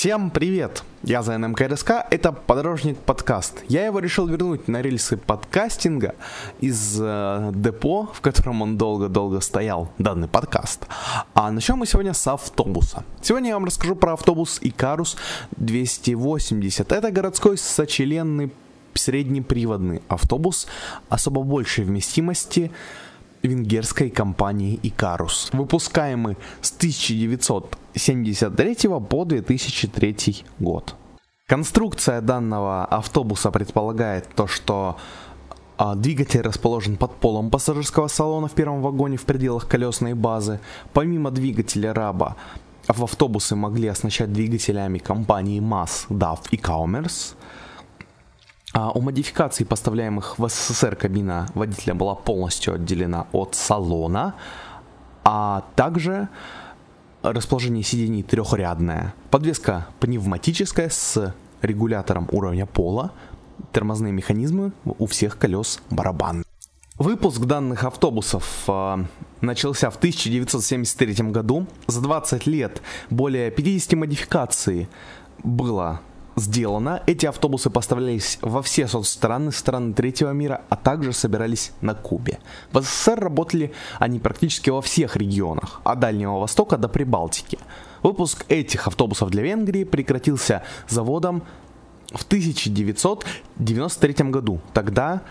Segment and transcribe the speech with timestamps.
[0.00, 0.82] Всем привет!
[1.02, 3.62] Я за НМКРСК, это Подорожник подкаст.
[3.68, 6.14] Я его решил вернуть на рельсы подкастинга
[6.58, 10.86] из э, депо, в котором он долго-долго стоял, данный подкаст.
[11.34, 13.04] А начнем мы сегодня с автобуса.
[13.20, 15.18] Сегодня я вам расскажу про автобус Икарус
[15.58, 16.92] 280.
[16.92, 18.50] Это городской сочленный
[18.94, 20.66] среднеприводный автобус
[21.10, 22.70] особо большей вместимости,
[23.42, 28.76] венгерской компании Икарус, выпускаемый с 1973
[29.08, 30.94] по 2003 год.
[31.46, 34.98] Конструкция данного автобуса предполагает то, что
[35.76, 40.60] а, двигатель расположен под полом пассажирского салона в первом вагоне в пределах колесной базы.
[40.92, 42.36] Помимо двигателя раба,
[42.86, 47.34] в автобусы могли оснащать двигателями компании MAS, DAF и а
[48.74, 54.34] у модификаций, поставляемых в СССР, кабина водителя была полностью отделена от салона,
[55.24, 56.28] а также
[57.22, 63.12] расположение сидений трехрядное, подвеска пневматическая с регулятором уровня пола,
[63.72, 66.44] тормозные механизмы у всех колес барабан.
[66.96, 69.04] Выпуск данных автобусов э,
[69.40, 71.66] начался в 1973 году.
[71.86, 74.86] За 20 лет более 50 модификаций
[75.42, 76.02] было
[76.36, 77.02] сделано.
[77.06, 82.38] Эти автобусы поставлялись во все соцстраны, страны третьего мира, а также собирались на Кубе.
[82.72, 87.58] В СССР работали они практически во всех регионах, от Дальнего Востока до Прибалтики.
[88.02, 91.42] Выпуск этих автобусов для Венгрии прекратился заводом
[92.12, 94.60] в 1993 году.
[94.72, 95.22] Тогда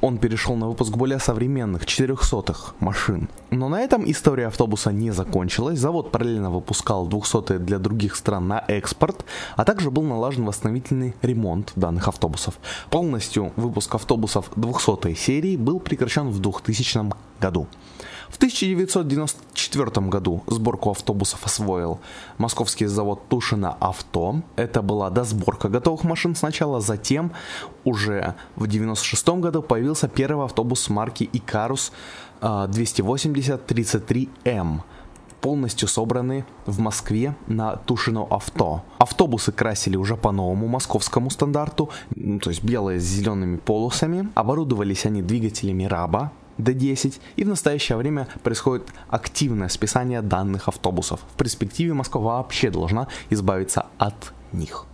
[0.00, 3.28] он перешел на выпуск более современных 400-х машин.
[3.50, 5.78] Но на этом история автобуса не закончилась.
[5.78, 9.24] Завод параллельно выпускал 200-е для других стран на экспорт,
[9.56, 12.58] а также был налажен восстановительный ремонт данных автобусов.
[12.90, 17.66] Полностью выпуск автобусов 200-й серии был прекращен в 2000 году.
[18.30, 22.00] В 1994 году сборку автобусов освоил
[22.38, 24.42] московский завод Тушина Авто.
[24.56, 27.32] Это была досборка готовых машин сначала, затем
[27.84, 31.92] уже в 1996 году появился первый автобус марки Икарус
[32.40, 34.80] 280-33М
[35.40, 38.82] полностью собраны в Москве на Тушино авто.
[38.98, 41.88] Автобусы красили уже по новому московскому стандарту,
[42.42, 44.28] то есть белые с зелеными полосами.
[44.34, 51.20] Оборудовались они двигателями РАБа, D10, и в настоящее время происходит активное списание данных автобусов.
[51.34, 54.86] В перспективе Москва вообще должна избавиться от них.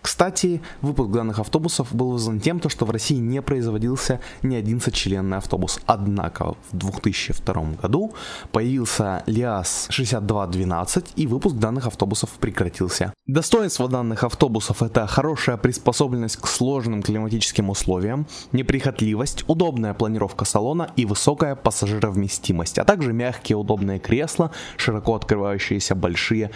[0.00, 5.38] Кстати, выпуск данных автобусов был вызван тем, что в России не производился ни один сочленный
[5.38, 5.80] автобус.
[5.86, 8.14] Однако в 2002 году
[8.52, 13.12] появился ЛиАЗ 6212 и выпуск данных автобусов прекратился.
[13.26, 21.04] Достоинство данных автобусов это хорошая приспособленность к сложным климатическим условиям, неприхотливость, удобная планировка салона и
[21.04, 26.50] высокая пассажировместимость, а также мягкие удобные кресла, широко открывающиеся большие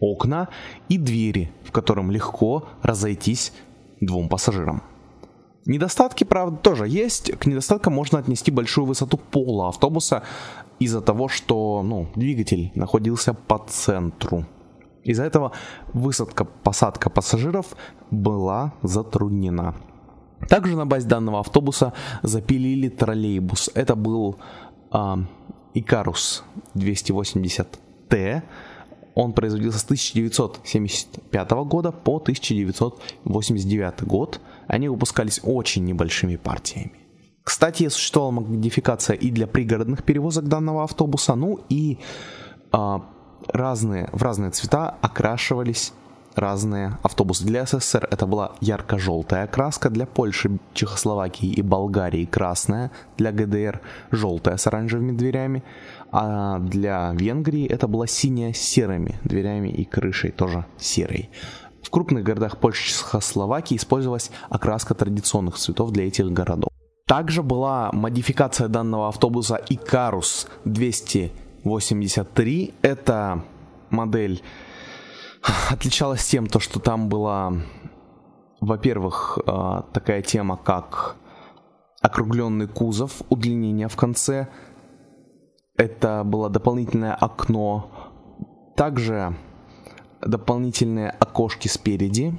[0.00, 0.48] окна
[0.88, 3.52] и двери, в котором легко разойтись
[4.00, 4.82] двум пассажирам.
[5.66, 7.32] Недостатки, правда, тоже есть.
[7.38, 10.22] К недостаткам можно отнести большую высоту пола автобуса
[10.78, 14.46] из-за того, что ну, двигатель находился по центру.
[15.02, 15.52] Из-за этого
[15.92, 17.76] высадка, посадка пассажиров
[18.10, 19.74] была затруднена.
[20.48, 21.92] Также на базе данного автобуса
[22.22, 23.70] запилили троллейбус.
[23.74, 24.36] Это был
[24.92, 25.16] э,
[25.74, 28.42] Икарус 280Т
[29.16, 34.40] он производился с 1975 года по 1989 год.
[34.68, 36.92] Они выпускались очень небольшими партиями.
[37.42, 41.98] Кстати, существовала модификация и для пригородных перевозок данного автобуса, ну и
[42.72, 43.06] а,
[43.48, 45.94] разные, в разные цвета окрашивались
[46.36, 47.44] разные автобусы.
[47.44, 54.56] Для СССР это была ярко-желтая окраска, для Польши, Чехословакии и Болгарии красная, для ГДР желтая
[54.56, 55.62] с оранжевыми дверями,
[56.18, 61.28] а для Венгрии это была синяя с серыми дверями и крышей, тоже серой.
[61.82, 66.70] В крупных городах Польши и Чехословакии использовалась окраска традиционных цветов для этих городов.
[67.06, 72.72] Также была модификация данного автобуса Икарус 283.
[72.80, 73.44] Это
[73.90, 74.42] модель
[75.68, 77.52] отличалась тем, то, что там была,
[78.62, 81.16] во-первых, а, такая тема, как
[82.00, 84.48] округленный кузов, удлинение в конце.
[85.76, 87.90] Это было дополнительное окно.
[88.76, 89.34] Также
[90.20, 92.34] дополнительные окошки спереди.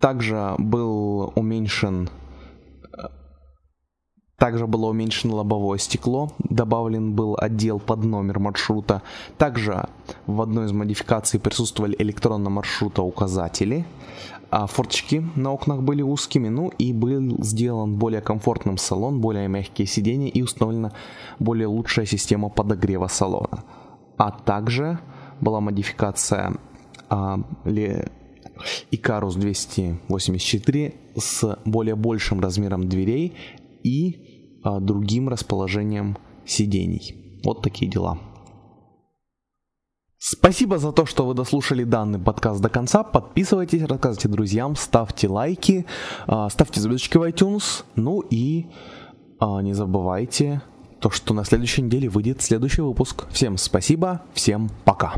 [0.00, 2.10] Также был уменьшен
[4.44, 9.00] также было уменьшено лобовое стекло, добавлен был отдел под номер маршрута.
[9.38, 9.88] Также
[10.26, 13.86] в одной из модификаций присутствовали электронно маршрута указатели.
[14.50, 19.86] А форточки на окнах были узкими, ну и был сделан более комфортным салон, более мягкие
[19.86, 20.92] сиденья и установлена
[21.38, 23.64] более лучшая система подогрева салона.
[24.18, 24.98] А также
[25.40, 26.58] была модификация
[27.08, 27.40] а,
[28.90, 33.32] Икарус 284 с более большим размером дверей
[33.82, 34.33] и
[34.64, 36.16] другим расположением
[36.46, 37.40] сидений.
[37.44, 38.18] Вот такие дела.
[40.26, 43.02] Спасибо за то, что вы дослушали данный подкаст до конца.
[43.02, 45.84] Подписывайтесь, рассказывайте друзьям, ставьте лайки,
[46.26, 47.84] а, ставьте звездочки в iTunes.
[47.94, 48.70] Ну и
[49.38, 50.62] а, не забывайте
[50.98, 53.26] то, что на следующей неделе выйдет следующий выпуск.
[53.32, 55.12] Всем спасибо, всем пока.